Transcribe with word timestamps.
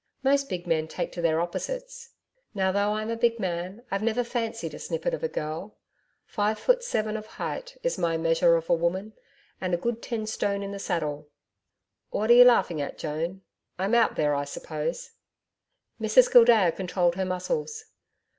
Most 0.23 0.49
big 0.49 0.65
men 0.65 0.87
take 0.87 1.11
to 1.11 1.21
their 1.21 1.39
opposites. 1.39 2.09
Now, 2.55 2.71
though 2.71 2.93
I'm 2.93 3.11
a 3.11 3.15
big 3.15 3.39
man 3.39 3.83
I've 3.91 4.01
never 4.01 4.23
fancied 4.23 4.73
a 4.73 4.79
snippet 4.79 5.13
of 5.13 5.23
a 5.23 5.27
girl. 5.29 5.77
Five 6.25 6.57
foot 6.57 6.83
seven 6.83 7.15
of 7.15 7.27
height 7.37 7.77
is 7.83 7.99
my 7.99 8.17
measure 8.17 8.55
of 8.55 8.67
a 8.67 8.73
woman, 8.73 9.13
and 9.61 9.75
a 9.75 9.77
good 9.77 10.01
ten 10.01 10.25
stone 10.25 10.63
in 10.63 10.71
the 10.71 10.79
saddle 10.79 11.29
What 12.09 12.31
are 12.31 12.33
you 12.33 12.45
laughing 12.45 12.81
at, 12.81 12.97
Joan? 12.97 13.43
I'm 13.77 13.93
out 13.93 14.15
there, 14.15 14.33
I 14.33 14.43
suppose?' 14.45 15.11
Mrs 16.01 16.31
Gildea 16.33 16.71
controlled 16.71 17.13
her 17.13 17.23
muscles. 17.25 17.85